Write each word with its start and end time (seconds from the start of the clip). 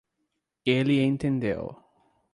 Ele 0.65 0.99
entendeu 1.03 1.77